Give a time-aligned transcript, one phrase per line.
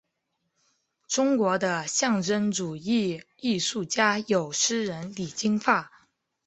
[1.07, 5.91] 中国的象征主义艺术家有诗人李金发。